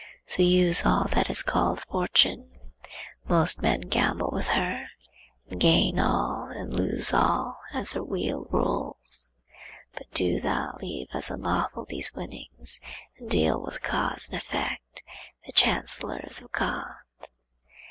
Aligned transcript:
So 0.25 0.41
use 0.41 0.81
all 0.83 1.03
that 1.11 1.29
is 1.29 1.43
called 1.43 1.81
Fortune. 1.81 2.49
Most 3.27 3.61
men 3.61 3.81
gamble 3.81 4.31
with 4.33 4.47
her, 4.47 4.87
and 5.47 5.59
gain 5.61 5.99
all, 5.99 6.45
and 6.47 6.73
lose 6.73 7.13
all, 7.13 7.59
as 7.71 7.93
her 7.93 8.03
wheel 8.03 8.47
rolls. 8.49 9.31
But 9.93 10.09
do 10.11 10.39
thou 10.39 10.75
leave 10.81 11.09
as 11.13 11.29
unlawful 11.29 11.85
these 11.85 12.15
winnings, 12.15 12.79
and 13.19 13.29
deal 13.29 13.61
with 13.61 13.83
Cause 13.83 14.27
and 14.27 14.39
Effect, 14.39 15.03
the 15.45 15.51
chancellors 15.51 16.41
of 16.41 16.51
God. 16.51 16.95